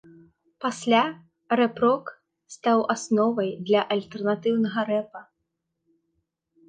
[0.63, 1.01] Пасля
[1.59, 2.05] рэп-рок
[2.55, 5.19] стаў асновай для альтэрнатыўнага рэпа.